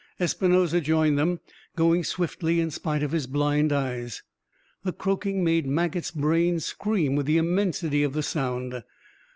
[0.19, 1.39] Espinosa joined them,
[1.75, 4.23] going swiftly in spite of his blind eyes.
[4.83, 8.83] The croaking made Maget's brain scream with the immensity of the sound.